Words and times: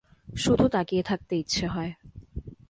শুধু 0.35 0.65
তাকিয়ে 0.67 1.03
থাকতে 1.03 1.33
ইচ্ছে 1.35 1.65
হয়। 1.67 1.91